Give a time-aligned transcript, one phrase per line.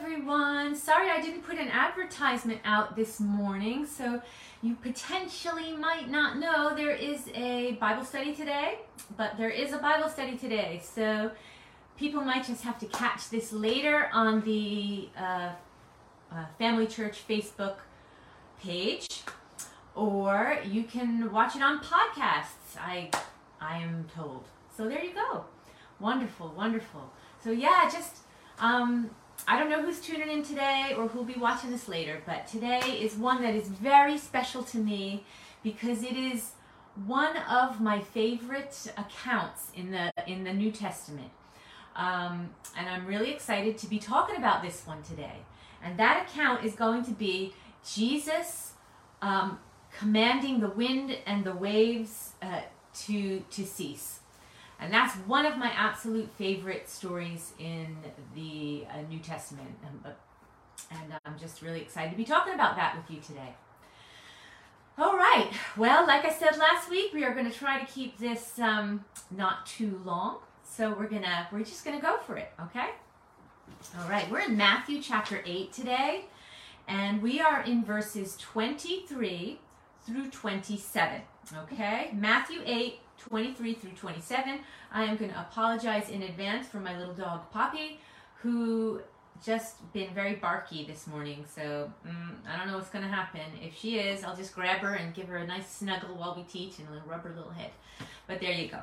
[0.00, 0.76] everyone.
[0.76, 4.20] Sorry I didn't put an advertisement out this morning, so
[4.62, 8.80] you potentially might not know there is a Bible study today,
[9.16, 11.30] but there is a Bible study today, so
[11.96, 15.52] people might just have to catch this later on the uh,
[16.30, 17.76] uh, Family Church Facebook
[18.60, 19.22] page,
[19.94, 22.76] or you can watch it on podcasts.
[22.78, 23.10] I
[23.62, 24.44] I am told.
[24.76, 25.46] So there you go.
[26.00, 27.10] Wonderful, wonderful.
[27.42, 28.18] So yeah, just
[28.58, 29.10] um,
[29.48, 32.80] I don't know who's tuning in today or who'll be watching this later, but today
[32.80, 35.24] is one that is very special to me
[35.62, 36.52] because it is
[37.06, 41.30] one of my favorite accounts in the in the New Testament.
[41.94, 45.38] Um, and I'm really excited to be talking about this one today.
[45.82, 47.54] And that account is going to be
[47.88, 48.72] Jesus
[49.22, 49.60] um,
[49.96, 52.62] commanding the wind and the waves uh,
[53.04, 54.20] to to cease.
[54.78, 57.96] And that's one of my absolute favorite stories in
[58.34, 59.74] the uh, New Testament.
[59.84, 60.14] And,
[60.90, 63.54] and I'm just really excited to be talking about that with you today.
[64.98, 65.50] All right.
[65.76, 69.04] Well, like I said last week, we are going to try to keep this um,
[69.30, 70.38] not too long.
[70.68, 72.50] So we're gonna we're just gonna go for it.
[72.60, 72.90] Okay.
[73.98, 74.30] All right.
[74.30, 76.24] We're in Matthew chapter eight today,
[76.88, 79.60] and we are in verses 23
[80.06, 81.20] through 27.
[81.58, 82.10] Okay.
[82.14, 84.60] Matthew 8 23 through 27.
[84.92, 88.00] I am going to apologize in advance for my little dog Poppy,
[88.42, 89.00] who
[89.44, 91.44] just been very barky this morning.
[91.52, 93.42] So mm, I don't know what's going to happen.
[93.62, 96.42] If she is, I'll just grab her and give her a nice snuggle while we
[96.44, 97.70] teach and rub her little head.
[98.26, 98.80] But there you go.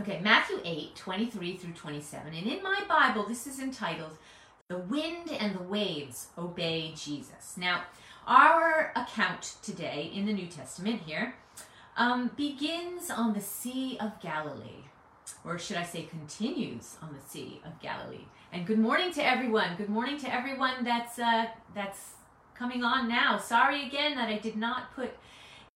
[0.00, 2.34] Okay, Matthew 8, 23 through 27.
[2.34, 4.18] And in my Bible, this is entitled,
[4.68, 7.54] The Wind and the Waves Obey Jesus.
[7.56, 7.84] Now,
[8.26, 11.34] our account today in the New Testament here
[11.96, 14.84] um, begins on the Sea of Galilee,
[15.44, 18.26] or should I say, continues on the Sea of Galilee.
[18.52, 19.76] And good morning to everyone.
[19.76, 22.14] Good morning to everyone that's uh, that's
[22.54, 23.38] coming on now.
[23.38, 25.10] Sorry again that I did not put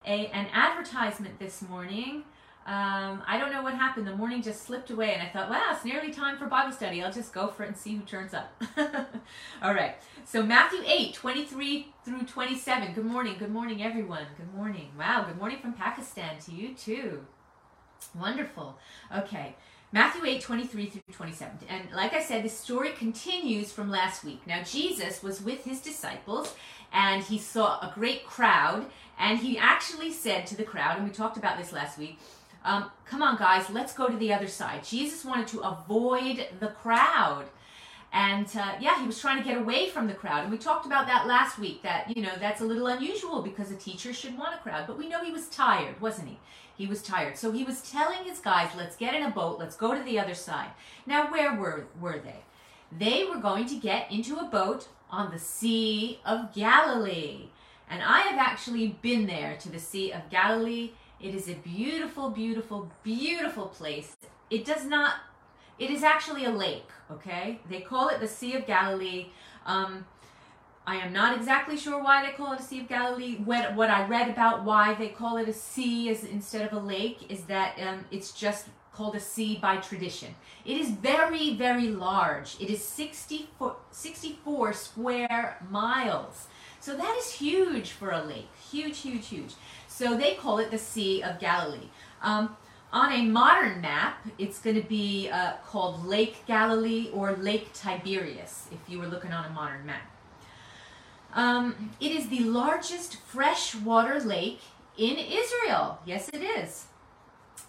[0.06, 2.24] a an advertisement this morning.
[2.70, 4.06] Um, I don't know what happened.
[4.06, 7.02] The morning just slipped away, and I thought, wow, it's nearly time for Bible study.
[7.02, 8.62] I'll just go for it and see who turns up.
[9.62, 9.96] All right.
[10.24, 12.92] So, Matthew 8, 23 through 27.
[12.92, 13.34] Good morning.
[13.40, 14.24] Good morning, everyone.
[14.36, 14.90] Good morning.
[14.96, 15.24] Wow.
[15.24, 17.26] Good morning from Pakistan to you, too.
[18.16, 18.78] Wonderful.
[19.16, 19.56] Okay.
[19.90, 21.58] Matthew 8, 23 through 27.
[21.68, 24.46] And like I said, the story continues from last week.
[24.46, 26.54] Now, Jesus was with his disciples
[26.92, 28.86] and he saw a great crowd.
[29.18, 32.18] And he actually said to the crowd, and we talked about this last week,
[32.64, 34.84] um, come on, guys, let's go to the other side.
[34.84, 37.46] Jesus wanted to avoid the crowd.
[38.12, 40.42] And uh, yeah, he was trying to get away from the crowd.
[40.42, 43.70] And we talked about that last week that, you know, that's a little unusual because
[43.70, 44.86] a teacher should want a crowd.
[44.86, 46.38] But we know he was tired, wasn't he?
[46.76, 47.36] He was tired.
[47.36, 50.18] So he was telling his guys, let's get in a boat, let's go to the
[50.18, 50.70] other side.
[51.06, 52.40] Now, where were, were they?
[52.90, 57.48] They were going to get into a boat on the Sea of Galilee.
[57.88, 62.30] And I have actually been there to the Sea of Galilee it is a beautiful,
[62.30, 64.16] beautiful, beautiful place.
[64.48, 65.14] It does not,
[65.78, 67.60] it is actually a lake, okay?
[67.68, 69.28] They call it the Sea of Galilee.
[69.66, 70.06] Um,
[70.86, 73.36] I am not exactly sure why they call it a Sea of Galilee.
[73.44, 76.80] What, what I read about why they call it a sea is, instead of a
[76.80, 80.34] lake is that um, it's just called a sea by tradition.
[80.64, 82.56] It is very, very large.
[82.60, 86.48] It is 64, 64 square miles.
[86.80, 88.48] So that is huge for a lake.
[88.70, 89.54] Huge, huge, huge.
[90.00, 91.90] So they call it the Sea of Galilee.
[92.22, 92.56] Um,
[92.90, 98.68] on a modern map, it's going to be uh, called Lake Galilee or Lake Tiberias,
[98.72, 100.10] if you were looking on a modern map.
[101.34, 104.60] Um, it is the largest freshwater lake
[104.96, 105.98] in Israel.
[106.06, 106.86] Yes, it is.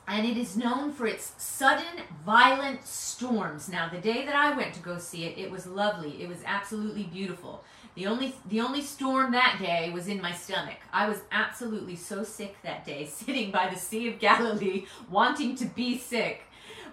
[0.07, 3.67] And it is known for its sudden, violent storms.
[3.67, 6.23] Now, the day that I went to go see it, it was lovely.
[6.23, 7.65] It was absolutely beautiful.
[7.95, 10.77] The only the only storm that day was in my stomach.
[10.93, 15.65] I was absolutely so sick that day, sitting by the Sea of Galilee, wanting to
[15.65, 16.43] be sick,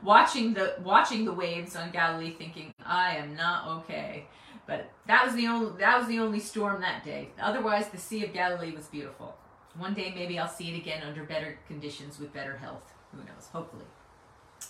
[0.03, 4.27] watching the watching the waves on Galilee, thinking I am not okay.
[4.67, 7.29] But that was the only that was the only storm that day.
[7.41, 9.37] Otherwise, the Sea of Galilee was beautiful.
[9.77, 12.93] One day, maybe I'll see it again under better conditions with better health.
[13.13, 13.47] Who knows?
[13.53, 13.85] Hopefully.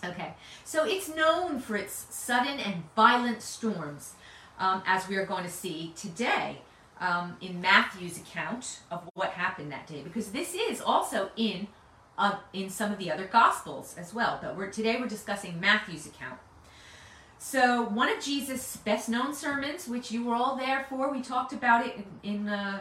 [0.05, 4.12] Okay, so it's known for its sudden and violent storms
[4.58, 6.58] um, as we are going to see today
[7.00, 11.69] um, in Matthew's account of what happened that day, because this is also in
[12.19, 14.38] uh, in some of the other Gospels as well.
[14.43, 16.40] But we're, today we're discussing Matthew's account.
[17.38, 21.52] So one of Jesus' best known sermons, which you were all there for, we talked
[21.52, 21.94] about it
[22.25, 22.81] in, in uh,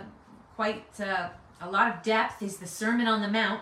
[0.55, 1.29] quite uh,
[1.61, 3.61] a lot of depth, is the Sermon on the Mount.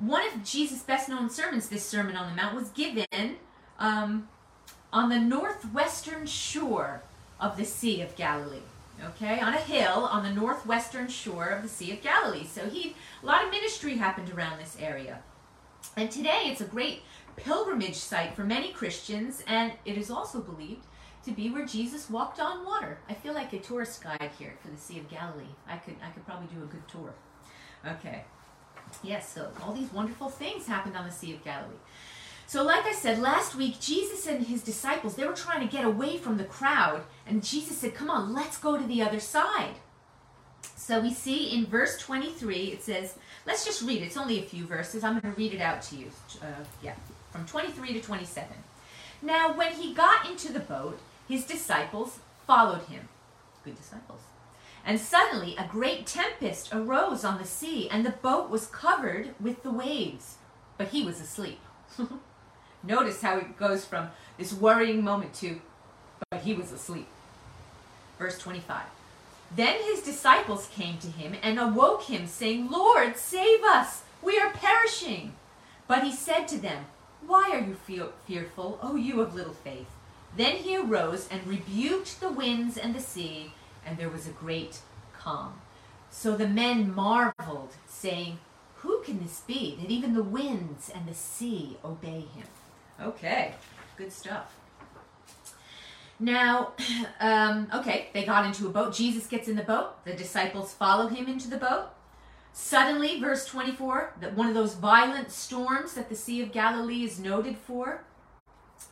[0.00, 3.36] One of Jesus' best known sermons, this Sermon on the Mount, was given
[3.78, 4.28] um,
[4.92, 7.02] on the northwestern shore
[7.40, 8.62] of the Sea of Galilee.
[9.04, 12.46] Okay, on a hill on the northwestern shore of the Sea of Galilee.
[12.46, 15.22] So he a lot of ministry happened around this area.
[15.96, 17.02] And today it's a great
[17.36, 20.86] pilgrimage site for many Christians, and it is also believed
[21.24, 22.98] to be where Jesus walked on water.
[23.08, 25.44] I feel like a tourist guide here for the Sea of Galilee.
[25.68, 27.12] I could I could probably do a good tour.
[27.86, 28.24] Okay.
[29.02, 31.74] Yes, so all these wonderful things happened on the Sea of Galilee.
[32.48, 35.84] So, like I said last week, Jesus and his disciples, they were trying to get
[35.84, 37.02] away from the crowd.
[37.26, 39.74] And Jesus said, Come on, let's go to the other side.
[40.76, 44.06] So, we see in verse 23, it says, Let's just read it.
[44.06, 45.02] It's only a few verses.
[45.02, 46.06] I'm going to read it out to you.
[46.40, 46.94] Uh, yeah,
[47.32, 48.48] from 23 to 27.
[49.22, 53.08] Now, when he got into the boat, his disciples followed him.
[53.64, 54.20] Good disciples.
[54.84, 59.64] And suddenly a great tempest arose on the sea, and the boat was covered with
[59.64, 60.36] the waves.
[60.78, 61.58] But he was asleep.
[62.86, 65.60] Notice how it goes from this worrying moment to,
[66.30, 67.08] but he was asleep.
[68.18, 68.82] Verse 25.
[69.54, 74.02] Then his disciples came to him and awoke him, saying, Lord, save us!
[74.22, 75.34] We are perishing!
[75.86, 76.86] But he said to them,
[77.26, 77.76] Why are you
[78.26, 79.86] fearful, O you of little faith?
[80.36, 83.52] Then he arose and rebuked the winds and the sea,
[83.84, 84.80] and there was a great
[85.18, 85.54] calm.
[86.10, 88.38] So the men marveled, saying,
[88.76, 92.46] Who can this be, that even the winds and the sea obey him?
[93.00, 93.54] Okay,
[93.96, 94.54] good stuff.
[96.18, 96.72] Now,
[97.20, 98.94] um, okay, they got into a boat.
[98.94, 100.04] Jesus gets in the boat.
[100.04, 101.88] The disciples follow him into the boat.
[102.52, 107.18] Suddenly, verse 24, that one of those violent storms that the Sea of Galilee is
[107.18, 108.02] noted for,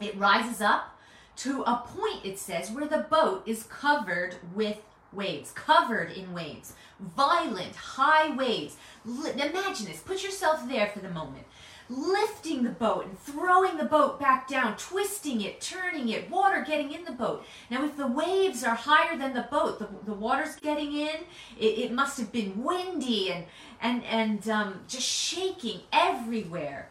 [0.00, 0.98] it rises up
[1.36, 4.78] to a point, it says, where the boat is covered with
[5.14, 8.76] waves, covered in waves, violent, high waves.
[9.06, 10.00] Imagine this.
[10.00, 11.46] Put yourself there for the moment
[11.88, 16.92] lifting the boat and throwing the boat back down, twisting it, turning it, water getting
[16.92, 17.44] in the boat.
[17.70, 21.24] Now, if the waves are higher than the boat, the, the water's getting in,
[21.58, 23.44] it, it must have been windy and,
[23.80, 26.88] and, and um, just shaking everywhere.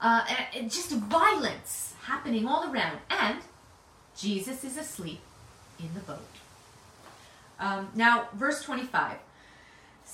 [0.00, 0.24] Uh,
[0.54, 2.98] and just violence happening all around.
[3.10, 3.38] And
[4.16, 5.20] Jesus is asleep
[5.80, 6.20] in the boat.
[7.58, 9.16] Um, now, verse 25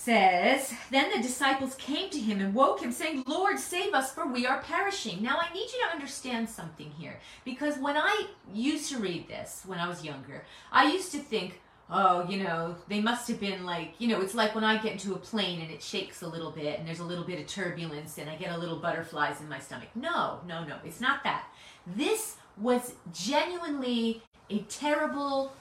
[0.04, 4.26] says, Then the disciples came to him and woke him, saying, Lord, save us, for
[4.26, 5.22] we are perishing.
[5.22, 9.62] Now, I need you to understand something here, because when I used to read this
[9.66, 11.60] when I was younger, I used to think,
[11.90, 14.92] oh, you know, they must have been like, you know, it's like when I get
[14.92, 17.46] into a plane and it shakes a little bit and there's a little bit of
[17.46, 19.88] turbulence and I get a little butterflies in my stomach.
[19.94, 21.46] No, no, no, it's not that.
[21.86, 25.52] This was genuinely a terrible,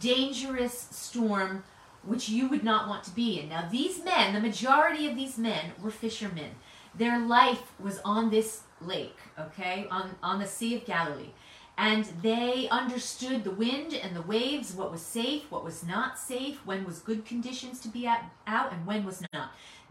[0.00, 1.62] dangerous storm
[2.06, 3.48] which you would not want to be in.
[3.48, 6.52] Now, these men, the majority of these men were fishermen.
[6.94, 11.30] Their life was on this lake, okay, on, on the Sea of Galilee.
[11.78, 16.64] And they understood the wind and the waves, what was safe, what was not safe,
[16.64, 19.50] when was good conditions to be at, out, and when was not.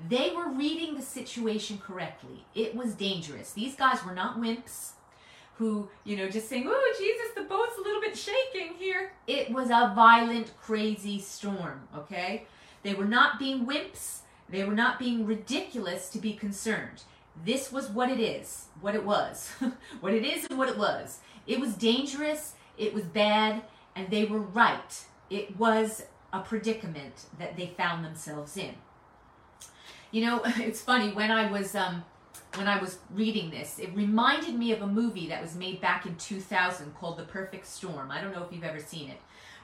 [0.10, 2.46] They were reading the situation correctly.
[2.56, 3.54] It was dangerous.
[3.54, 4.94] These guys were not wimps
[5.58, 9.14] who, you know, just saying, oh, Jesus, the boat's a little bit shaking here.
[9.26, 12.46] It was a violent, crazy storm, okay?
[12.84, 14.20] They were not being wimps.
[14.50, 17.04] They were not being ridiculous to be concerned.
[17.44, 19.52] This was what it is, what it was,
[20.02, 21.20] what it is and what it was.
[21.48, 23.64] It was dangerous, it was bad,
[23.96, 25.04] and they were right.
[25.30, 28.76] It was a predicament that they found themselves in.
[30.12, 32.04] You know, it's funny, when I was um,
[32.56, 33.80] when I was reading this.
[33.80, 37.68] It reminded me of a movie that was made back in 2000 called The Perfect
[37.68, 38.12] Storm.
[38.12, 39.18] I don't know if you've ever seen it.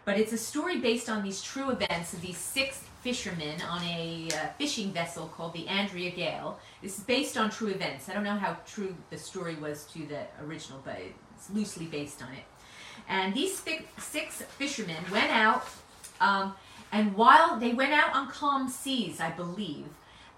[0.03, 4.29] But it's a story based on these true events of these six fishermen on a
[4.33, 6.59] uh, fishing vessel called the Andrea Gail.
[6.81, 8.09] This is based on true events.
[8.09, 10.97] I don't know how true the story was to the original, but
[11.35, 12.43] it's loosely based on it.
[13.07, 13.61] And these
[13.97, 15.65] six fishermen went out,
[16.19, 16.55] um,
[16.91, 19.85] and while they went out on calm seas, I believe,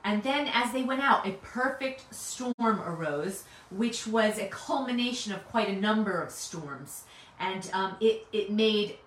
[0.04, 5.48] and then, as they went out, a perfect storm arose, which was a culmination of
[5.48, 7.04] quite a number of storms.
[7.40, 8.98] And um, it, it made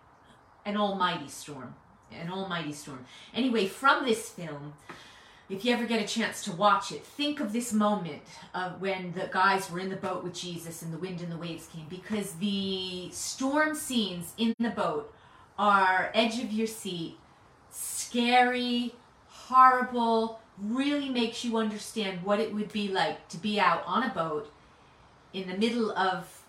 [0.64, 1.74] an almighty storm.
[2.12, 3.04] An almighty storm.
[3.34, 4.74] Anyway, from this film,
[5.50, 8.22] if you ever get a chance to watch it, think of this moment
[8.54, 11.36] of when the guys were in the boat with Jesus and the wind and the
[11.36, 15.12] waves came, because the storm scenes in the boat
[15.58, 17.18] are edge of your seat,
[17.70, 18.94] scary,
[19.28, 24.12] horrible really makes you understand what it would be like to be out on a
[24.12, 24.50] boat
[25.32, 26.42] in the middle of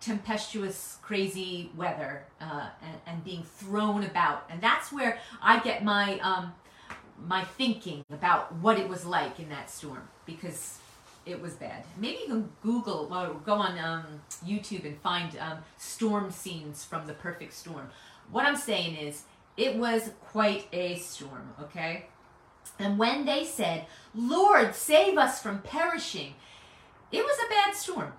[0.00, 4.46] tempestuous, crazy weather uh, and, and, being thrown about.
[4.48, 6.52] And that's where I get my um,
[7.26, 10.78] my thinking about what it was like in that storm because
[11.26, 11.84] it was bad.
[11.96, 14.04] Maybe you can Google or go on um,
[14.46, 17.90] YouTube and find um, storm scenes from the perfect storm.
[18.30, 19.24] What I'm saying is,
[19.56, 22.06] it was quite a storm, okay?
[22.78, 26.34] And when they said, Lord, save us from perishing,
[27.10, 28.12] it was a bad storm.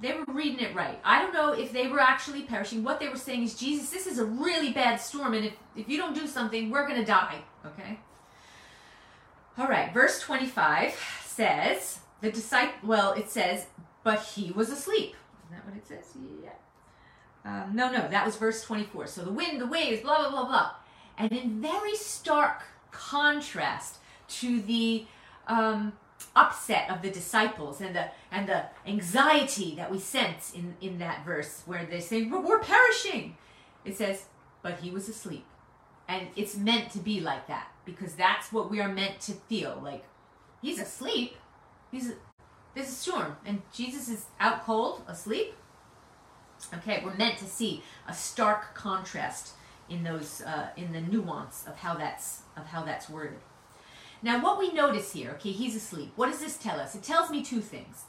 [0.00, 1.00] They were reading it right.
[1.04, 2.84] I don't know if they were actually perishing.
[2.84, 5.88] What they were saying is, Jesus, this is a really bad storm, and if, if
[5.88, 7.98] you don't do something, we're going to die, okay?
[9.56, 13.66] All right, verse 25 says, the disciple, well, it says,
[14.04, 15.16] but he was asleep.
[15.46, 16.14] Isn't that what it says?
[16.44, 16.50] Yeah.
[17.44, 19.06] Um, no, no, that was verse 24.
[19.08, 20.70] So the wind, the waves, blah, blah, blah, blah.
[21.16, 25.06] And in very stark contrast to the
[25.46, 25.92] um,
[26.34, 31.24] upset of the disciples and the and the anxiety that we sense in, in that
[31.24, 33.36] verse where they say, we're, perishing.
[33.84, 34.24] It says,
[34.62, 35.44] but he was asleep.
[36.08, 39.80] And it's meant to be like that because that's what we are meant to feel.
[39.82, 40.04] Like,
[40.60, 41.36] he's asleep.
[41.90, 42.12] He's
[42.74, 45.54] there's a storm, and Jesus is out cold, asleep.
[46.74, 49.54] Okay, we're meant to see a stark contrast
[49.88, 53.40] in those uh, in the nuance of how that's of how that's worded.
[54.22, 56.12] Now, what we notice here, okay, he's asleep.
[56.16, 56.94] What does this tell us?
[56.94, 58.04] It tells me two things.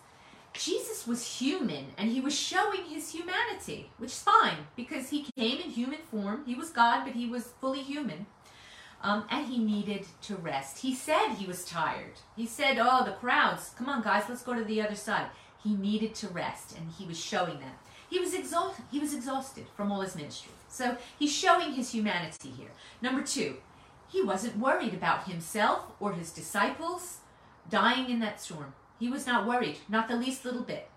[0.53, 5.59] Jesus was human and he was showing his humanity, which is fine because he came
[5.59, 6.43] in human form.
[6.45, 8.25] He was God, but he was fully human.
[9.01, 10.79] Um, and he needed to rest.
[10.79, 12.19] He said he was tired.
[12.35, 15.27] He said, Oh, the crowds, come on, guys, let's go to the other side.
[15.63, 17.77] He needed to rest, and he was showing that.
[18.09, 18.83] He was, exhausted.
[18.91, 20.51] he was exhausted from all his ministry.
[20.69, 22.71] So he's showing his humanity here.
[23.01, 23.57] Number two,
[24.07, 27.17] he wasn't worried about himself or his disciples
[27.69, 28.73] dying in that storm.
[28.99, 30.89] He was not worried, not the least little bit.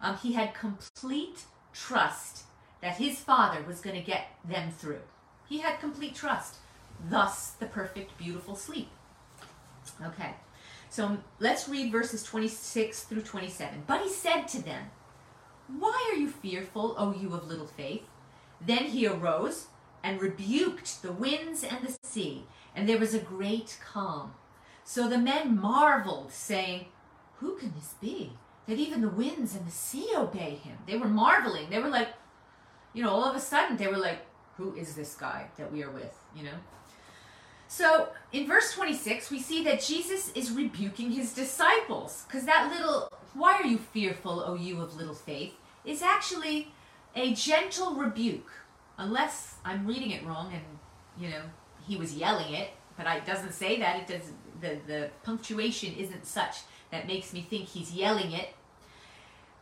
[0.00, 2.44] Um, he had complete trust
[2.80, 5.00] that his father was going to get them through.
[5.48, 6.56] He had complete trust.
[7.08, 8.88] Thus, the perfect, beautiful sleep.
[10.04, 10.34] Okay,
[10.90, 13.84] so let's read verses 26 through 27.
[13.86, 14.90] But he said to them,
[15.66, 18.02] Why are you fearful, O you of little faith?
[18.60, 19.66] Then he arose
[20.02, 24.34] and rebuked the winds and the sea, and there was a great calm.
[24.84, 26.86] So the men marveled, saying,
[27.40, 28.32] Who can this be?
[28.66, 30.78] That even the winds and the sea obey him.
[30.86, 31.70] They were marveling.
[31.70, 32.08] They were like,
[32.94, 34.20] you know, all of a sudden they were like,
[34.56, 36.14] Who is this guy that we are with?
[36.34, 36.58] You know?
[37.68, 43.12] So in verse 26, we see that Jesus is rebuking his disciples because that little,
[43.34, 45.52] why are you fearful, O you of little faith,
[45.84, 46.72] is actually
[47.18, 48.50] a gentle rebuke
[48.96, 50.62] unless I'm reading it wrong and
[51.20, 51.42] you know
[51.86, 53.96] he was yelling it, but it doesn't say that.
[53.96, 56.58] It does the the punctuation isn't such
[56.90, 58.54] that makes me think he's yelling it.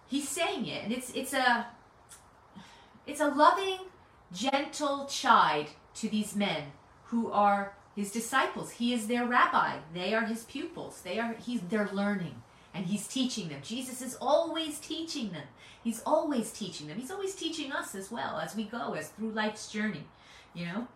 [0.08, 1.66] He's saying it, and it's it's a
[3.06, 3.78] it's a loving,
[4.32, 6.72] gentle chide to these men
[7.06, 8.72] who are his disciples.
[8.72, 9.78] He is their rabbi.
[9.94, 11.00] They are his pupils.
[11.02, 12.42] They are he's they're learning
[12.76, 13.60] and he's teaching them.
[13.62, 15.46] Jesus is always teaching them.
[15.82, 16.98] He's always teaching them.
[16.98, 20.04] He's always teaching us as well as we go, as through life's journey,
[20.54, 20.86] you know?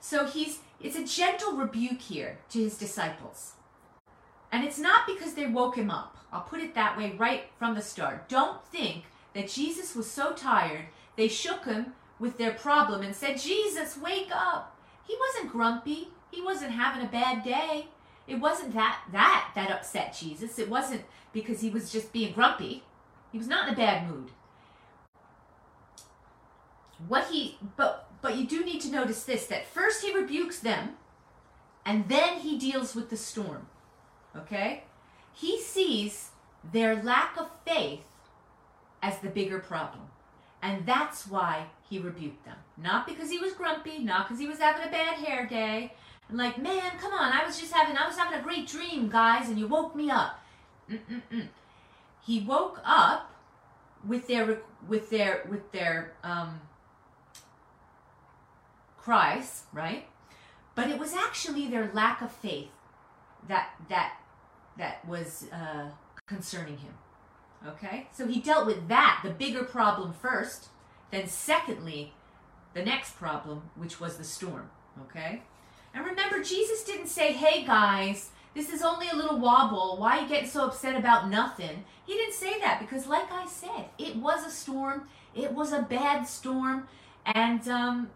[0.00, 3.52] So he's it's a gentle rebuke here to his disciples.
[4.50, 6.18] And it's not because they woke him up.
[6.32, 8.28] I'll put it that way right from the start.
[8.28, 10.86] Don't think that Jesus was so tired
[11.16, 14.76] they shook him with their problem and said, Jesus, wake up.
[15.06, 16.08] He wasn't grumpy.
[16.30, 17.86] He wasn't having a bad day.
[18.26, 20.58] It wasn't that that that upset Jesus.
[20.58, 21.02] It wasn't
[21.32, 22.84] because he was just being grumpy.
[23.30, 24.30] He was not in a bad mood.
[27.08, 30.90] What he but but you do need to notice this that first he rebukes them
[31.84, 33.66] and then he deals with the storm.
[34.36, 34.84] Okay?
[35.34, 36.30] He sees
[36.72, 38.04] their lack of faith
[39.02, 40.04] as the bigger problem.
[40.62, 42.56] And that's why he rebuked them.
[42.76, 45.92] Not because he was grumpy, not because he was having a bad hair day,
[46.32, 49.10] and like, man, come on, I was just having, I was having a great dream,
[49.10, 50.40] guys, and you woke me up.
[50.90, 51.48] Mm-mm-mm.
[52.24, 53.30] He woke up
[54.06, 56.62] with their, with their, with their um,
[58.96, 60.08] cries, right?
[60.74, 62.70] But it was actually their lack of faith
[63.46, 64.14] that that
[64.78, 65.90] that was uh,
[66.26, 66.94] concerning him.
[67.68, 70.68] Okay, so he dealt with that, the bigger problem first.
[71.10, 72.14] Then, secondly,
[72.72, 74.70] the next problem, which was the storm.
[75.02, 75.42] Okay.
[75.94, 79.96] And remember, Jesus didn't say, hey guys, this is only a little wobble.
[79.98, 81.84] Why are you getting so upset about nothing?
[82.06, 85.08] He didn't say that because, like I said, it was a storm.
[85.34, 86.88] It was a bad storm.
[87.24, 88.10] And um,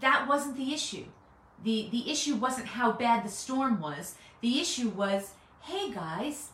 [0.00, 1.04] that wasn't the issue.
[1.64, 4.16] The, the issue wasn't how bad the storm was.
[4.40, 5.32] The issue was,
[5.62, 6.48] hey guys,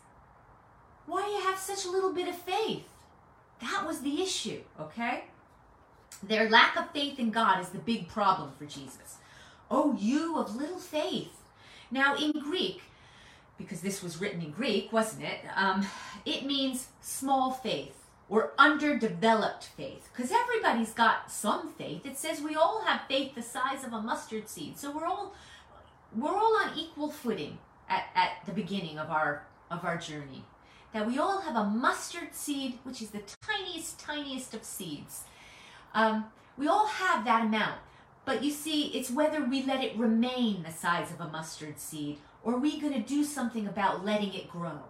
[1.07, 2.85] why do you have such a little bit of faith?
[3.61, 5.25] That was the issue, okay?
[6.23, 9.17] Their lack of faith in God is the big problem for Jesus.
[9.71, 11.37] Oh, you of little faith.
[11.91, 12.83] Now, in Greek,
[13.57, 15.41] because this was written in Greek, wasn't it?
[15.55, 15.87] Um,
[16.25, 17.99] it means small faith
[18.29, 22.05] or underdeveloped faith because everybody's got some faith.
[22.05, 24.79] It says we all have faith the size of a mustard seed.
[24.79, 25.35] So we're all
[26.17, 27.59] we're all on equal footing
[27.89, 30.45] at, at the beginning of our of our journey.
[30.93, 35.25] That we all have a mustard seed, which is the tiniest, tiniest of seeds.
[35.95, 37.79] Um, we all have that amount.
[38.29, 42.19] But you see, it's whether we let it remain the size of a mustard seed
[42.45, 44.81] or are we going to do something about letting it grow?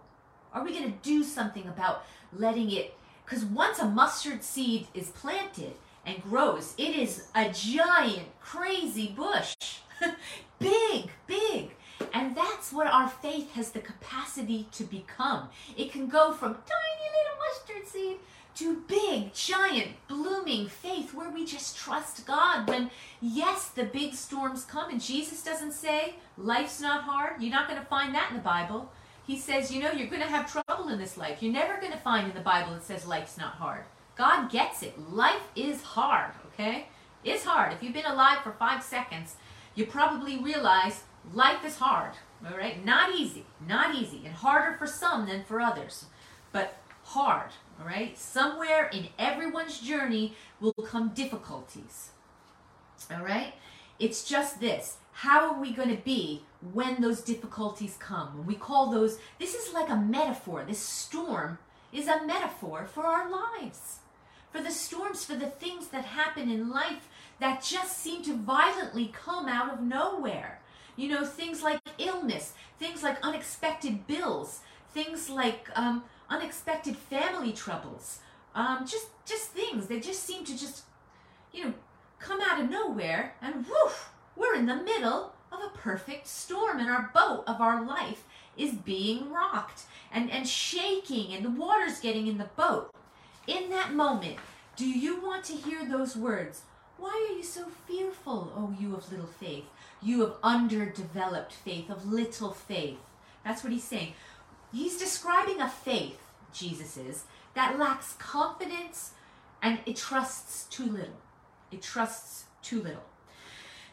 [0.51, 2.03] Are we going to do something about
[2.33, 2.97] letting it?
[3.23, 9.55] Because once a mustard seed is planted and grows, it is a giant, crazy bush.
[10.59, 11.71] big, big.
[12.13, 15.47] And that's what our faith has the capacity to become.
[15.77, 18.17] It can go from tiny little mustard seed
[18.59, 24.65] to big, giant, blooming faith where we just trust God when, yes, the big storms
[24.65, 24.91] come.
[24.91, 27.41] And Jesus doesn't say life's not hard.
[27.41, 28.91] You're not going to find that in the Bible.
[29.25, 31.41] He says, you know, you're going to have trouble in this life.
[31.41, 33.85] You're never going to find in the Bible it says life's not hard.
[34.17, 34.99] God gets it.
[35.09, 36.87] Life is hard, okay?
[37.23, 37.71] It's hard.
[37.71, 39.37] If you've been alive for five seconds,
[39.73, 42.11] you probably realize life is hard,
[42.45, 42.83] all right?
[42.83, 46.05] Not easy, not easy, and harder for some than for others,
[46.51, 48.17] but hard, all right?
[48.17, 52.09] Somewhere in everyone's journey will come difficulties,
[53.11, 53.53] all right?
[53.99, 54.97] It's just this.
[55.11, 56.43] How are we going to be
[56.73, 58.37] when those difficulties come?
[58.37, 60.63] When we call those, this is like a metaphor.
[60.65, 61.57] This storm
[61.91, 63.99] is a metaphor for our lives.
[64.51, 67.07] For the storms, for the things that happen in life
[67.39, 70.59] that just seem to violently come out of nowhere.
[70.95, 74.61] You know, things like illness, things like unexpected bills,
[74.93, 78.19] things like um, unexpected family troubles,
[78.55, 80.83] um, just just things They just seem to just,
[81.53, 81.73] you know,
[82.19, 86.89] come out of nowhere, and woof, we're in the middle of a perfect storm, and
[86.89, 88.23] our boat of our life
[88.57, 92.93] is being rocked and, and shaking, and the water's getting in the boat.
[93.47, 94.37] In that moment,
[94.75, 96.61] do you want to hear those words?
[96.97, 99.63] Why are you so fearful, O you of little faith?
[100.01, 102.99] You of underdeveloped faith, of little faith.
[103.45, 104.13] That's what he's saying.
[104.71, 106.19] He's describing a faith,
[106.53, 107.23] Jesus is,
[107.55, 109.11] that lacks confidence
[109.61, 111.19] and it trusts too little.
[111.71, 113.03] It trusts too little.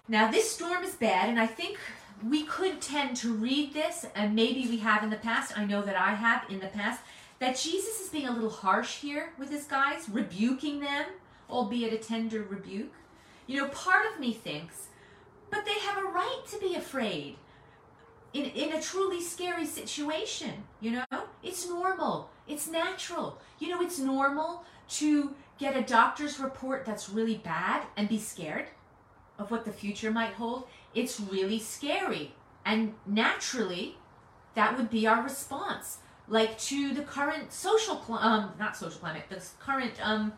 [0.09, 1.79] Now, this storm is bad, and I think
[2.25, 5.59] we could tend to read this, and maybe we have in the past.
[5.59, 7.01] I know that I have in the past,
[7.41, 11.07] that Jesus is being a little harsh here with his guys, rebuking them,
[11.51, 12.95] albeit a tender rebuke.
[13.47, 14.89] You know, part of me thinks,
[15.51, 17.37] but they have a right to be afraid
[18.33, 20.65] in, in a truly scary situation.
[20.81, 23.39] You know, it's normal, it's natural.
[23.59, 28.67] You know, it's normal to get a doctor's report that's really bad and be scared
[29.39, 30.67] of what the future might hold.
[30.95, 32.35] It's really scary.
[32.65, 33.97] And naturally,
[34.55, 35.99] that would be our response.
[36.29, 40.33] Like to the current social, cl- um, not social climate, the current um,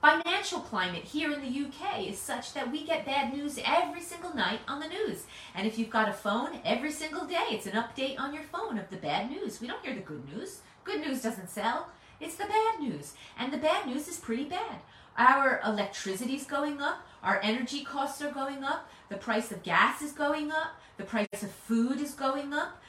[0.00, 4.34] financial climate here in the UK is such that we get bad news every single
[4.34, 5.24] night on the news.
[5.54, 8.78] And if you've got a phone, every single day it's an update on your phone
[8.78, 9.60] of the bad news.
[9.60, 10.60] We don't hear the good news.
[10.84, 11.88] Good news doesn't sell.
[12.20, 13.14] It's the bad news.
[13.38, 14.80] And the bad news is pretty bad.
[15.16, 20.02] Our electricity is going up, our energy costs are going up, the price of gas
[20.02, 22.80] is going up, the price of food is going up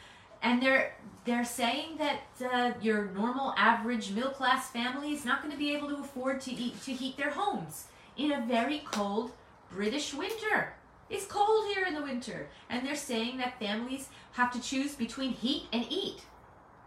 [0.46, 2.22] and they're they're saying that
[2.54, 6.40] uh, your normal average middle class family is not going to be able to afford
[6.42, 9.32] to eat to heat their homes in a very cold
[9.72, 10.74] British winter.
[11.10, 15.32] It's cold here in the winter, and they're saying that families have to choose between
[15.32, 16.22] heat and eat.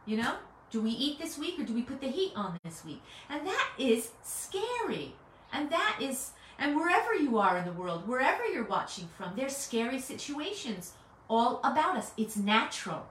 [0.06, 0.34] You know,
[0.70, 3.02] do we eat this week or do we put the heat on this week?
[3.28, 5.14] And that is scary.
[5.52, 9.56] And that is, and wherever you are in the world, wherever you're watching from, there's
[9.56, 10.92] scary situations
[11.28, 12.12] all about us.
[12.16, 13.06] It's natural.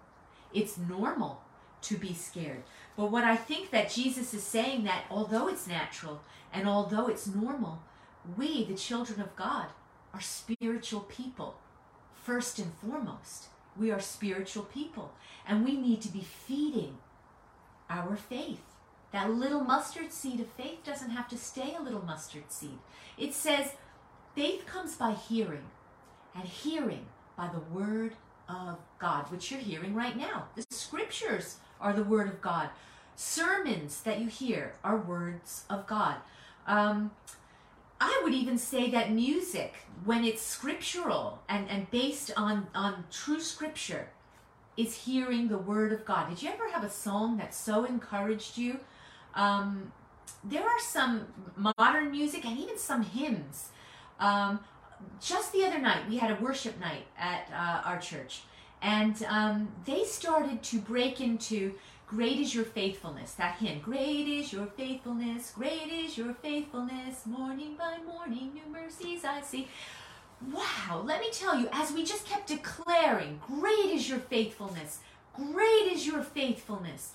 [0.54, 1.42] It's normal
[1.84, 2.64] to be scared.
[2.96, 6.22] But what I think that Jesus is saying that although it's natural
[6.54, 7.82] and although it's normal,
[8.36, 9.68] we, the children of God,
[10.14, 11.56] are spiritual people.
[12.14, 15.14] First and foremost, we are spiritual people
[15.48, 16.98] and we need to be feeding
[17.90, 18.62] our faith.
[19.12, 22.80] That little mustard seed of faith doesn't have to stay a little mustard seed.
[23.18, 23.74] It says
[24.36, 25.64] faith comes by hearing,
[26.36, 28.14] and hearing by the word
[28.50, 30.48] of God, which you're hearing right now.
[30.56, 32.70] The scriptures are the word of God.
[33.16, 36.18] Sermons that you hear are words of God.
[36.68, 37.12] Um,
[38.00, 39.74] I would even say that music,
[40.06, 44.10] when it's scriptural and, and based on, on true scripture,
[44.78, 46.30] is hearing the word of God.
[46.30, 48.80] Did you ever have a song that so encouraged you?
[49.36, 49.92] Um,
[50.44, 53.70] there are some modern music and even some hymns
[54.20, 54.60] um,
[55.22, 58.42] just the other night, we had a worship night at uh, our church,
[58.82, 61.74] and um, they started to break into
[62.08, 63.34] Great is your faithfulness.
[63.34, 63.82] That hymn.
[63.82, 65.52] Great is your faithfulness.
[65.54, 67.26] Great is your faithfulness.
[67.26, 69.68] Morning by morning, new mercies I see.
[70.42, 75.00] Wow, let me tell you, as we just kept declaring, Great is your faithfulness.
[75.36, 77.14] Great is your faithfulness.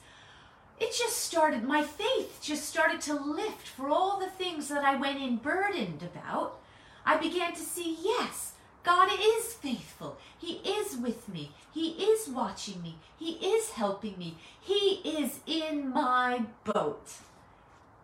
[0.80, 4.96] It just started, my faith just started to lift for all the things that I
[4.96, 6.58] went in burdened about.
[7.04, 10.18] I began to see, yes, God is faithful.
[10.36, 11.52] He is with me.
[11.72, 12.96] He is watching me.
[13.16, 14.36] He is helping me.
[14.60, 17.12] He is in my boat.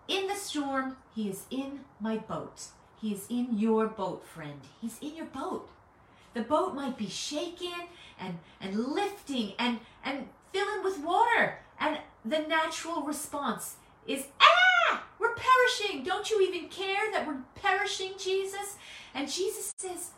[0.07, 2.67] In the storm, He is in my boat.
[3.01, 4.61] He is in your boat, friend.
[4.81, 5.69] He's in your boat.
[6.35, 7.89] The boat might be shaken
[8.21, 11.59] and, and lifting and, and filling with water.
[11.81, 16.03] And the natural response is, ah, we're perishing.
[16.03, 18.77] Don't you even care that we're perishing, Jesus?
[19.15, 20.11] And Jesus says,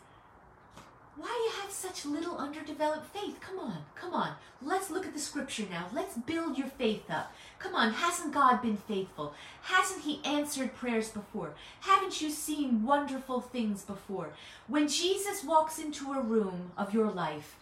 [1.21, 3.39] why you have such little underdeveloped faith?
[3.39, 4.33] Come on, come on.
[4.61, 5.87] Let's look at the scripture now.
[5.93, 7.33] Let's build your faith up.
[7.59, 9.33] Come on, hasn't God been faithful?
[9.63, 11.53] Hasn't He answered prayers before?
[11.81, 14.31] Haven't you seen wonderful things before?
[14.67, 17.55] When Jesus walks into a room of your life,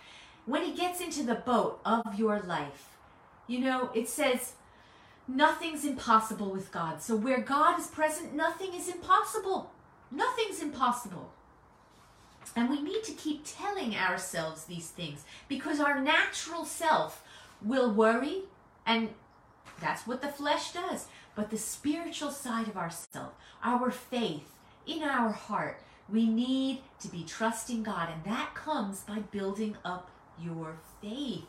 [0.46, 2.96] when He gets into the boat of your life,
[3.48, 4.54] you know, it says,
[5.28, 7.02] nothing's impossible with God.
[7.02, 9.72] So where God is present, nothing is impossible.
[10.12, 11.32] Nothing's impossible.
[12.56, 17.24] And we need to keep telling ourselves these things because our natural self
[17.62, 18.44] will worry,
[18.86, 19.10] and
[19.80, 21.08] that's what the flesh does.
[21.36, 23.34] But the spiritual side of ourself,
[23.64, 24.52] our faith
[24.86, 25.82] in our heart,
[26.12, 30.10] we need to be trusting God, and that comes by building up
[30.42, 31.46] your faith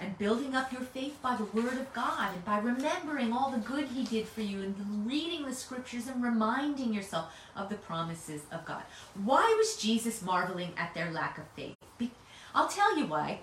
[0.00, 3.58] and building up your faith by the Word of God and by remembering all the
[3.58, 8.42] good He did for you and reading the Scriptures and reminding yourself of the promises
[8.50, 8.82] of God.
[9.24, 11.76] Why was Jesus marveling at their lack of faith?
[12.54, 13.40] I'll tell you why.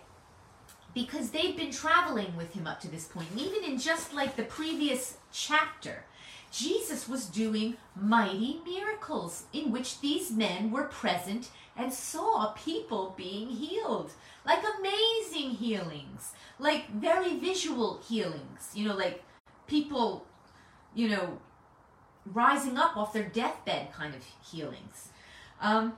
[0.93, 3.29] Because they've been traveling with Him up to this point.
[3.31, 6.03] And even in just like the previous chapter,
[6.51, 13.49] Jesus was doing mighty miracles in which these men were present and saw people being
[13.49, 14.11] healed.
[14.45, 19.23] Like amazing healings, like very visual healings, you know, like
[19.67, 20.25] people,
[20.95, 21.39] you know,
[22.25, 25.09] rising up off their deathbed kind of healings.
[25.61, 25.93] Um,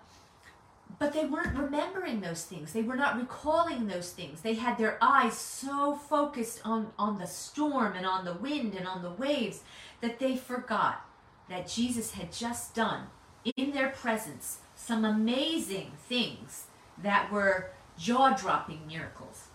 [0.99, 2.73] but they weren't remembering those things.
[2.73, 4.41] They were not recalling those things.
[4.41, 8.85] They had their eyes so focused on, on the storm and on the wind and
[8.85, 9.61] on the waves
[10.01, 11.05] that they forgot
[11.49, 13.07] that Jesus had just done
[13.55, 16.65] in their presence some amazing things
[17.01, 19.47] that were jaw dropping miracles.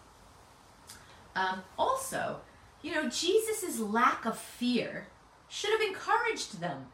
[1.36, 2.40] Um, also,
[2.82, 5.08] you know, Jesus' lack of fear
[5.48, 6.86] should have encouraged them.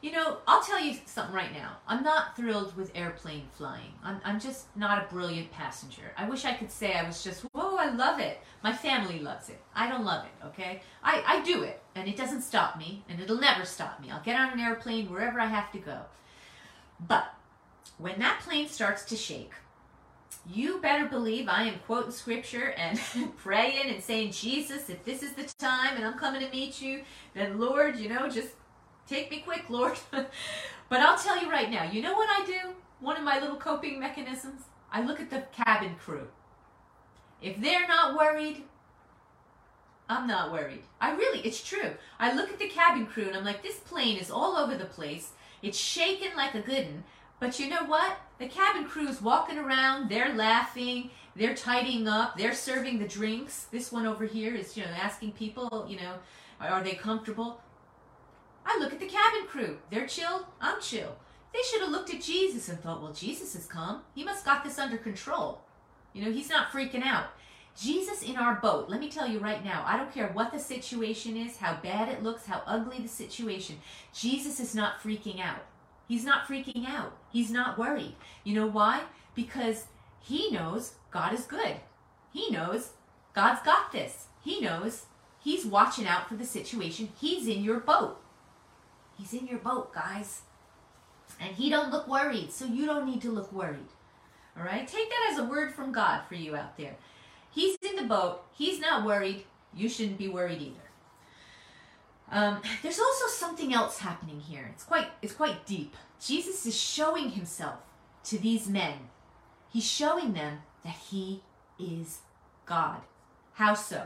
[0.00, 1.76] You know, I'll tell you something right now.
[1.88, 3.92] I'm not thrilled with airplane flying.
[4.04, 6.12] I'm, I'm just not a brilliant passenger.
[6.16, 8.38] I wish I could say I was just, whoa, I love it.
[8.62, 9.60] My family loves it.
[9.74, 10.82] I don't love it, okay?
[11.02, 14.08] I, I do it, and it doesn't stop me, and it'll never stop me.
[14.08, 16.02] I'll get on an airplane wherever I have to go.
[17.04, 17.34] But
[17.98, 19.52] when that plane starts to shake,
[20.48, 23.00] you better believe I am quoting scripture and
[23.36, 27.02] praying and saying, Jesus, if this is the time and I'm coming to meet you,
[27.34, 28.48] then Lord, you know, just
[29.08, 29.98] take me quick, Lord.
[30.10, 32.74] but I'll tell you right now, you know what I do?
[33.00, 34.62] One of my little coping mechanisms?
[34.92, 36.28] I look at the cabin crew.
[37.40, 38.64] If they're not worried,
[40.08, 40.82] I'm not worried.
[41.00, 41.92] I really, it's true.
[42.18, 44.86] I look at the cabin crew and I'm like, this plane is all over the
[44.86, 45.32] place.
[45.62, 47.04] It's shaking like a good one.
[47.40, 48.16] But you know what?
[48.38, 53.66] The cabin crew's walking around, they're laughing, they're tidying up, they're serving the drinks.
[53.70, 56.14] This one over here is, you know, asking people, you know,
[56.60, 57.60] are they comfortable?
[58.70, 59.78] I look at the cabin crew.
[59.90, 61.16] They're chill, I'm chill.
[61.54, 64.02] They should have looked at Jesus and thought, well, Jesus has come.
[64.14, 65.62] He must got this under control.
[66.12, 67.28] You know, he's not freaking out.
[67.80, 70.58] Jesus in our boat, let me tell you right now, I don't care what the
[70.58, 73.76] situation is, how bad it looks, how ugly the situation,
[74.12, 75.64] Jesus is not freaking out.
[76.06, 77.16] He's not freaking out.
[77.32, 78.16] He's not worried.
[78.44, 79.02] You know why?
[79.34, 79.86] Because
[80.20, 81.76] he knows God is good.
[82.32, 82.90] He knows
[83.32, 84.26] God's got this.
[84.42, 85.06] He knows
[85.40, 87.08] he's watching out for the situation.
[87.18, 88.20] He's in your boat.
[89.18, 90.42] He's in your boat, guys.
[91.40, 93.88] And he don't look worried, so you don't need to look worried.
[94.56, 94.86] All right?
[94.86, 96.96] Take that as a word from God for you out there.
[97.50, 98.42] He's in the boat.
[98.52, 99.44] He's not worried.
[99.74, 100.88] You shouldn't be worried either.
[102.30, 104.70] Um, there's also something else happening here.
[104.74, 105.96] It's quite it's quite deep.
[106.20, 107.78] Jesus is showing himself
[108.24, 108.94] to these men.
[109.72, 111.42] He's showing them that he
[111.78, 112.18] is
[112.66, 113.00] God.
[113.54, 114.02] How so?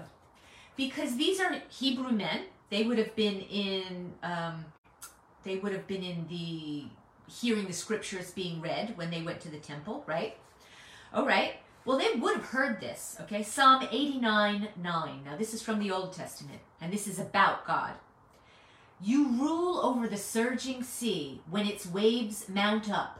[0.76, 2.42] Because these are Hebrew men.
[2.70, 4.64] They would have been in um,
[5.44, 6.84] they would have been in the
[7.30, 10.36] hearing the scriptures being read when they went to the temple, right?
[11.12, 11.54] All right.
[11.84, 13.42] Well, they would have heard this, okay?
[13.42, 15.20] Psalm 89 9.
[15.24, 17.94] Now, this is from the Old Testament, and this is about God.
[19.00, 21.40] You rule over the surging sea.
[21.50, 23.18] When its waves mount up,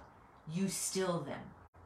[0.53, 1.41] you still them.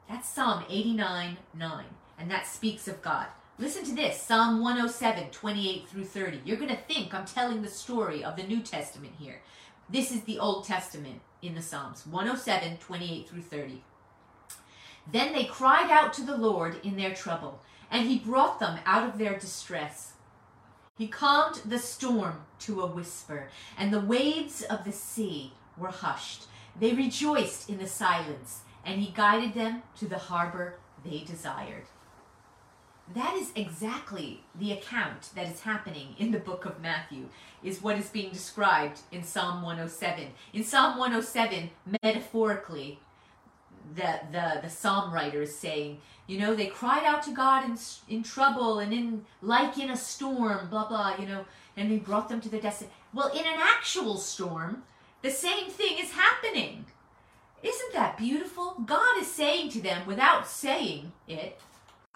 [0.09, 1.85] That's Psalm 89 9,
[2.19, 3.27] and that speaks of God.
[3.59, 6.43] Listen to this Psalm 107 28 through 30.
[6.45, 9.41] You're going to think I'm telling the story of the New Testament here.
[9.89, 13.85] This is the Old Testament in the Psalms 107 28 through 30.
[15.13, 19.09] Then they cried out to the Lord in their trouble, and he brought them out
[19.09, 20.15] of their distress.
[20.99, 26.47] He calmed the storm to a whisper, and the waves of the sea were hushed.
[26.81, 31.85] They rejoiced in the silence, and he guided them to the harbor they desired.
[33.15, 37.29] That is exactly the account that is happening in the book of Matthew,
[37.63, 40.29] is what is being described in Psalm 107.
[40.53, 41.71] In Psalm 107,
[42.03, 42.99] metaphorically,
[43.95, 47.79] the, the, the psalm writer is saying, you know, they cried out to God in,
[48.09, 51.45] in trouble and in like in a storm, blah, blah, you know,
[51.77, 52.91] and he brought them to their destiny.
[53.15, 54.83] Well, in an actual storm,
[55.23, 56.87] the same thing is happening.
[57.63, 58.75] Isn't that beautiful?
[58.85, 61.61] God is saying to them without saying it,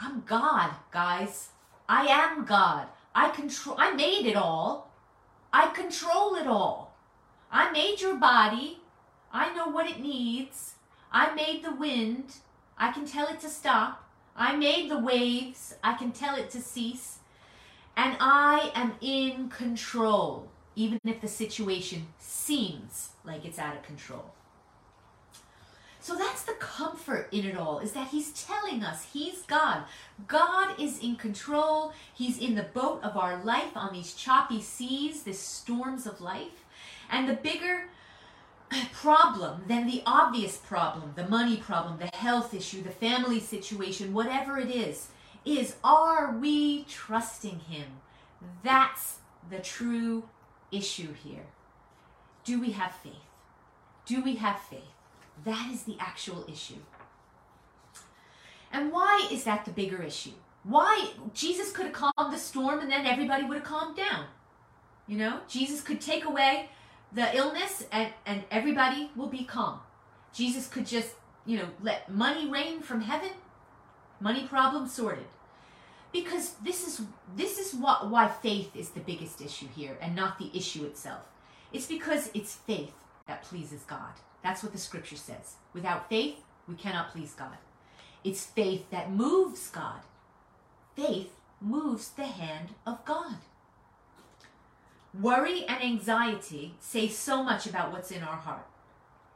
[0.02, 1.50] I'm God, guys.
[1.86, 2.86] I am God.
[3.14, 4.90] I control I made it all.
[5.52, 6.96] I control it all.
[7.52, 8.78] I made your body.
[9.30, 10.74] I know what it needs.
[11.12, 12.36] I made the wind.
[12.78, 14.08] I can tell it to stop.
[14.34, 15.74] I made the waves.
[15.84, 17.18] I can tell it to cease.
[17.94, 24.24] And I am in control, even if the situation seems like it's out of control.
[26.00, 29.84] So that's the comfort in it all, is that he's telling us he's God.
[30.26, 31.92] God is in control.
[32.14, 36.64] He's in the boat of our life on these choppy seas, these storms of life.
[37.10, 37.88] And the bigger
[38.92, 44.58] problem than the obvious problem, the money problem, the health issue, the family situation, whatever
[44.58, 45.08] it is,
[45.44, 47.86] is are we trusting Him?
[48.62, 49.18] That's
[49.50, 50.28] the true
[50.72, 51.46] issue here.
[52.44, 53.12] Do we have faith?
[54.06, 54.80] Do we have faith?
[55.44, 56.80] That is the actual issue.
[58.72, 60.30] And why is that the bigger issue?
[60.62, 61.10] Why?
[61.34, 64.26] Jesus could have calmed the storm and then everybody would have calmed down.
[65.06, 66.68] You know, Jesus could take away
[67.12, 69.80] the illness and, and everybody will be calm.
[70.32, 73.30] Jesus could just, you know, let money rain from heaven,
[74.20, 75.26] money problem sorted.
[76.12, 80.38] Because this is this is what why faith is the biggest issue here and not
[80.38, 81.22] the issue itself.
[81.72, 82.94] It's because it's faith
[83.26, 84.14] that pleases God.
[84.42, 85.56] That's what the scripture says.
[85.72, 87.58] Without faith, we cannot please God.
[88.24, 90.00] It's faith that moves God.
[90.96, 93.36] Faith moves the hand of God.
[95.18, 98.66] Worry and anxiety say so much about what's in our heart.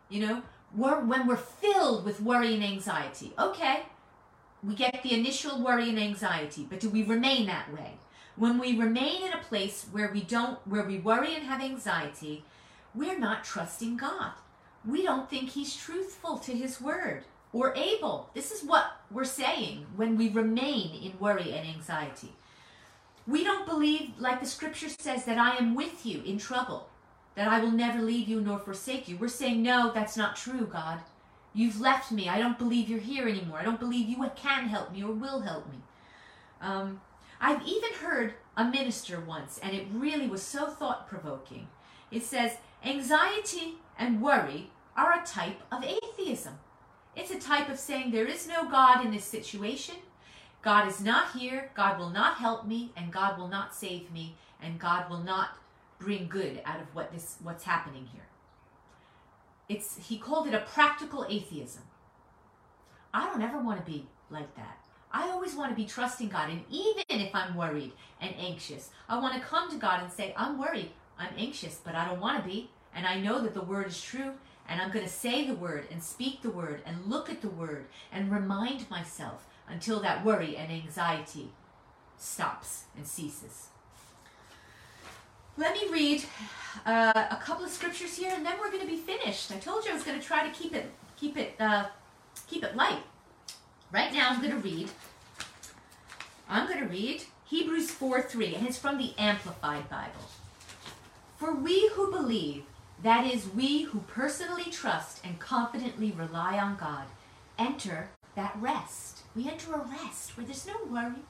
[0.09, 0.43] You know,
[0.75, 3.83] we're, when we're filled with worry and anxiety, okay,
[4.63, 7.99] we get the initial worry and anxiety, but do we remain that way?
[8.37, 12.45] When we remain in a place where we don't, where we worry and have anxiety,
[12.95, 14.33] we're not trusting God.
[14.87, 18.31] We don't think He's truthful to His word or able.
[18.35, 22.33] This is what we're saying when we remain in worry and anxiety.
[23.27, 26.89] We don't believe, like the scripture says, that I am with you in trouble,
[27.37, 29.17] that I will never leave you nor forsake you.
[29.17, 31.01] We're saying, no, that's not true, God.
[31.55, 32.29] You've left me.
[32.29, 33.59] I don't believe you're here anymore.
[33.59, 35.79] I don't believe you can help me or will help me.
[36.61, 37.01] Um,
[37.41, 41.69] I've even heard a minister once, and it really was so thought provoking.
[42.11, 46.59] It says, anxiety and worry are a type of atheism.
[47.17, 49.97] It's a type of saying there is no God in this situation.
[50.63, 54.37] God is not here, God will not help me, and God will not save me,
[54.63, 55.59] and God will not
[55.99, 58.27] bring good out of what this what's happening here.
[59.69, 61.83] It's he called it a practical atheism.
[63.13, 64.79] I don't ever want to be like that.
[65.13, 69.19] I always want to be trusting God, and even if I'm worried and anxious, I
[69.21, 72.43] want to come to God and say, I'm worried, I'm anxious, but I don't want
[72.43, 74.33] to be, and I know that the word is true,
[74.69, 77.49] and I'm going to say the word and speak the word and look at the
[77.49, 81.51] word and remind myself until that worry and anxiety
[82.19, 83.69] stops and ceases.
[85.57, 86.25] Let me read
[86.85, 89.53] uh, a couple of scriptures here, and then we're going to be finished.
[89.53, 91.87] I told you I was going to try to keep it keep it uh,
[92.49, 93.03] keep it light.
[93.93, 94.91] Right now, I'm going to read.
[96.49, 100.29] I'm going to read Hebrews 4 3, and it's from the Amplified Bible.
[101.37, 102.65] For we who believe,
[103.03, 107.05] that is, we who personally trust and confidently rely on God,
[107.59, 109.23] enter that rest.
[109.37, 111.23] We enter a rest where there's no worry,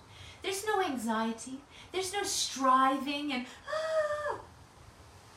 [0.43, 1.59] there's no anxiety,
[1.93, 4.39] there's no striving, and ah.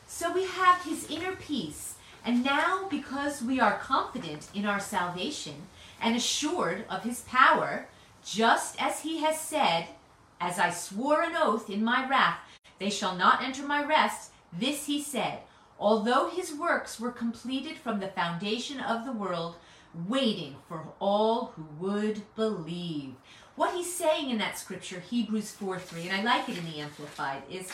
[0.06, 1.94] so we have His inner peace.
[2.24, 5.54] And now, because we are confident in our salvation
[6.00, 7.86] and assured of His power,
[8.24, 9.86] just as he has said,
[10.40, 12.38] As I swore an oath in my wrath,
[12.78, 14.30] they shall not enter my rest.
[14.52, 15.40] This he said,
[15.78, 19.56] although his works were completed from the foundation of the world,
[20.06, 23.14] waiting for all who would believe.
[23.56, 26.80] What he's saying in that scripture, Hebrews 4 3, and I like it in the
[26.80, 27.70] Amplified, is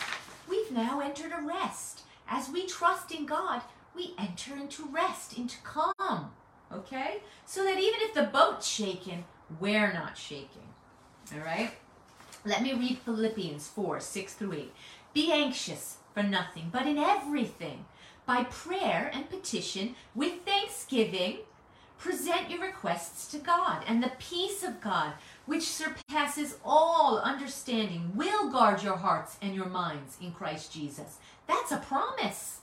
[0.49, 2.01] we've now entered a rest.
[2.27, 3.61] As we trust in God,
[3.95, 6.31] we enter into rest, into calm.
[6.73, 7.21] Okay?
[7.45, 9.25] So that even if the boat's shaken,
[9.59, 10.73] we're not shaking.
[11.33, 11.71] All right?
[12.43, 14.73] Let me read Philippians 4 6 through 8.
[15.13, 17.85] Be anxious for nothing, but in everything,
[18.25, 21.39] by prayer and petition, with thanksgiving,
[21.97, 25.13] present your requests to God, and the peace of God,
[25.45, 31.17] which surpasses all understanding, will guard your hearts and your minds in Christ Jesus.
[31.47, 32.59] That's a promise.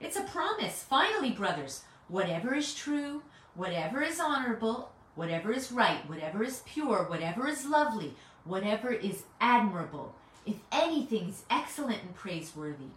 [0.00, 0.82] It's a promise.
[0.82, 3.22] Finally, brothers, whatever is true,
[3.54, 8.14] whatever is honorable, whatever is right, whatever is pure, whatever is lovely,
[8.44, 10.14] whatever is admirable,
[10.44, 12.90] if anything is excellent and praiseworthy,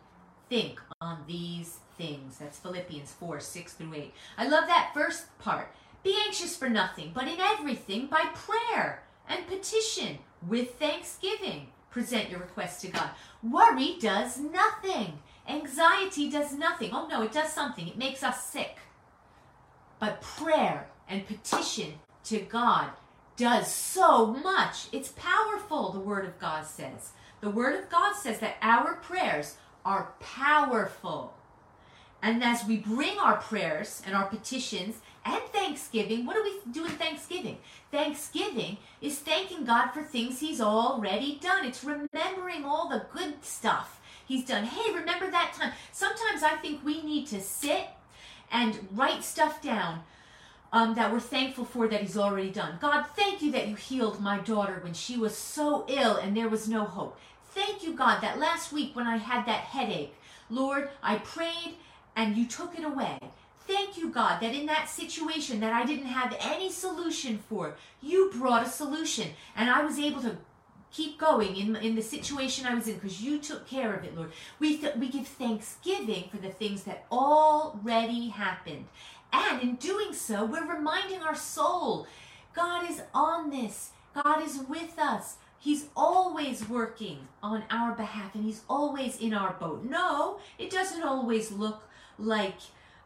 [0.49, 2.37] think on these things.
[2.39, 4.13] That's Philippians 4 6 through 8.
[4.37, 5.69] I love that first part.
[6.03, 11.67] Be anxious for nothing, but in everything by prayer and petition with thanksgiving.
[11.91, 13.09] Present your requests to God.
[13.43, 15.19] Worry does nothing.
[15.47, 16.91] Anxiety does nothing.
[16.93, 17.87] Oh no, it does something.
[17.87, 18.77] It makes us sick.
[19.99, 21.93] But prayer and petition
[22.25, 22.89] to God
[23.35, 24.87] does so much.
[24.91, 27.11] It's powerful, the Word of God says.
[27.41, 31.33] The Word of God says that our prayers are powerful.
[32.21, 36.85] And as we bring our prayers and our petitions and thanksgiving, what do we do
[36.85, 37.57] in Thanksgiving?
[37.91, 41.65] Thanksgiving is thanking God for things He's already done.
[41.65, 44.65] It's remembering all the good stuff He's done.
[44.65, 45.71] Hey, remember that time?
[45.91, 47.87] Sometimes I think we need to sit
[48.51, 50.03] and write stuff down
[50.71, 52.77] um, that we're thankful for that He's already done.
[52.81, 56.49] God, thank you that you healed my daughter when she was so ill and there
[56.49, 57.17] was no hope.
[57.59, 60.15] Thank you, God, that last week when I had that headache,
[60.49, 61.75] Lord, I prayed
[62.15, 63.19] and you took it away.
[63.67, 68.31] Thank you, God, that in that situation that I didn't have any solution for, you
[68.33, 70.37] brought a solution and I was able to
[70.89, 74.15] keep going in, in the situation I was in because you took care of it,
[74.15, 74.31] Lord.
[74.59, 78.85] We, th- we give thanksgiving for the things that already happened.
[79.33, 82.07] And in doing so, we're reminding our soul
[82.55, 85.35] God is on this, God is with us.
[85.59, 89.83] He's always working on our behalf and he's always in our boat.
[89.83, 91.83] No, it doesn't always look
[92.17, 92.55] like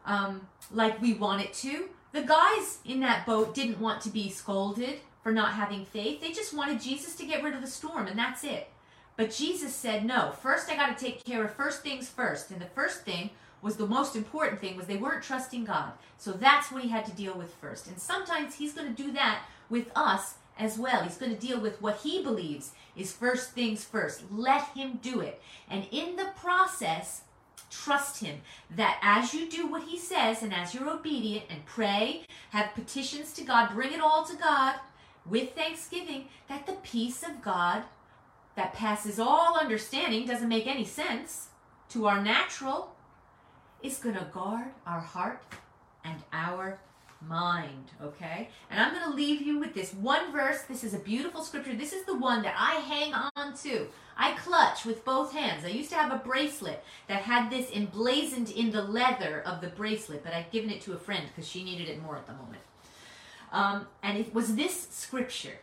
[0.06, 1.88] um, like we want it to.
[2.12, 6.20] The guys in that boat didn't want to be scolded for not having faith.
[6.20, 8.68] They just wanted Jesus to get rid of the storm, and that's it.
[9.16, 12.50] But Jesus said, no, first I got to take care of first things first.
[12.50, 13.30] And the first thing
[13.62, 15.92] was the most important thing was they weren't trusting God.
[16.18, 17.86] So that's what he had to deal with first.
[17.86, 21.02] And sometimes he's going to do that with us as well.
[21.02, 24.24] He's going to deal with what he believes is first things first.
[24.30, 25.42] Let him do it.
[25.68, 27.22] And in the process,
[27.70, 28.40] trust him
[28.70, 33.32] that as you do what he says and as you're obedient and pray, have petitions
[33.34, 34.76] to God, bring it all to God,
[35.26, 37.84] with thanksgiving that the peace of God
[38.56, 41.48] that passes all understanding doesn't make any sense
[41.88, 42.94] to our natural
[43.82, 45.42] is going to guard our heart
[46.04, 46.78] and our
[47.28, 48.48] mind, okay?
[48.70, 50.62] And I'm going to leave you with this one verse.
[50.62, 51.74] This is a beautiful scripture.
[51.74, 53.86] This is the one that I hang on to.
[54.16, 55.64] I clutch with both hands.
[55.64, 59.68] I used to have a bracelet that had this emblazoned in the leather of the
[59.68, 62.32] bracelet, but I've given it to a friend because she needed it more at the
[62.32, 62.62] moment.
[63.52, 65.58] Um, and it was this scripture,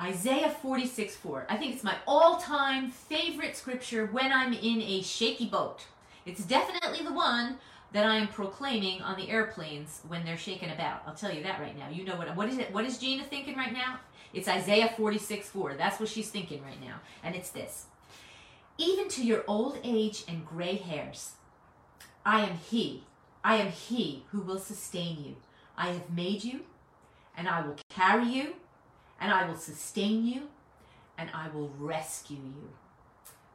[0.00, 1.46] Isaiah 46 4.
[1.48, 5.86] I think it's my all time favorite scripture when I'm in a shaky boat.
[6.26, 7.58] It's definitely the one
[7.94, 11.02] that I am proclaiming on the airplanes when they're shaken about.
[11.06, 11.88] I'll tell you that right now.
[11.88, 14.00] You know what what is it what is Gina thinking right now?
[14.34, 15.74] It's Isaiah 46 4.
[15.74, 16.96] That's what she's thinking right now.
[17.22, 17.86] And it's this.
[18.76, 21.32] Even to your old age and gray hairs,
[22.26, 23.04] I am he.
[23.44, 25.36] I am he who will sustain you.
[25.78, 26.60] I have made you
[27.36, 28.54] and I will carry you,
[29.20, 30.48] and I will sustain you,
[31.18, 32.70] and I will rescue you.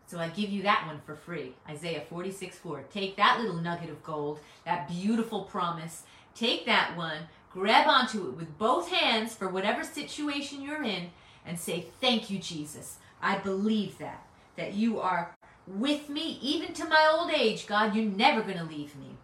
[0.10, 1.54] So I give you that one for free.
[1.70, 2.84] Isaiah 46 4.
[2.92, 6.02] Take that little nugget of gold, that beautiful promise.
[6.34, 11.12] Take that one, grab onto it with both hands for whatever situation you're in,
[11.46, 12.98] and say, Thank you, Jesus.
[13.22, 14.26] I believe that.
[14.56, 15.36] That you are
[15.68, 17.96] with me even to my old age, God.
[17.96, 19.16] You're never going to leave me.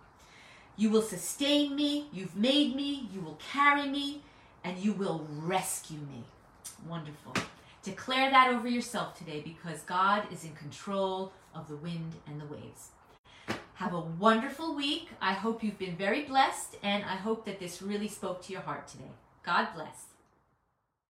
[0.78, 2.10] You will sustain me.
[2.14, 3.10] You've made me.
[3.12, 4.22] You will carry me
[4.64, 6.26] and you will rescue me.
[6.88, 7.34] Wonderful.
[7.86, 12.46] Declare that over yourself today because God is in control of the wind and the
[12.46, 12.90] waves.
[13.76, 15.10] Have a wonderful week.
[15.22, 18.64] I hope you've been very blessed, and I hope that this really spoke to your
[18.64, 19.12] heart today.
[19.46, 20.15] God bless.